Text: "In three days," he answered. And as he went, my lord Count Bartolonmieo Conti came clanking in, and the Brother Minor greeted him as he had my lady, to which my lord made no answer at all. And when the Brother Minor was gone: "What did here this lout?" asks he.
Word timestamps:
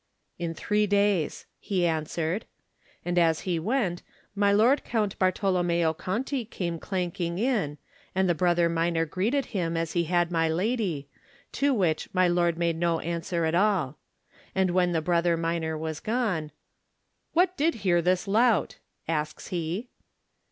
"In 0.39 0.55
three 0.55 0.87
days," 0.87 1.45
he 1.59 1.85
answered. 1.85 2.45
And 3.05 3.19
as 3.19 3.41
he 3.41 3.59
went, 3.59 4.01
my 4.33 4.51
lord 4.51 4.83
Count 4.83 5.15
Bartolonmieo 5.19 5.95
Conti 5.95 6.43
came 6.43 6.79
clanking 6.79 7.37
in, 7.37 7.77
and 8.15 8.27
the 8.27 8.33
Brother 8.33 8.67
Minor 8.67 9.05
greeted 9.05 9.45
him 9.53 9.77
as 9.77 9.91
he 9.93 10.05
had 10.05 10.31
my 10.31 10.49
lady, 10.49 11.07
to 11.51 11.71
which 11.71 12.09
my 12.13 12.27
lord 12.27 12.57
made 12.57 12.77
no 12.77 12.99
answer 12.99 13.45
at 13.45 13.53
all. 13.53 13.99
And 14.55 14.71
when 14.71 14.91
the 14.91 15.03
Brother 15.03 15.37
Minor 15.37 15.77
was 15.77 15.99
gone: 15.99 16.51
"What 17.33 17.55
did 17.55 17.75
here 17.85 18.01
this 18.01 18.27
lout?" 18.27 18.79
asks 19.07 19.49
he. 19.49 19.87